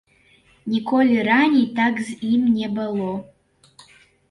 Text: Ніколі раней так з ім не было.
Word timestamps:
Ніколі 0.73 1.17
раней 1.27 1.67
так 1.81 2.01
з 2.09 2.17
ім 2.33 2.49
не 2.57 2.73
было. 2.81 3.13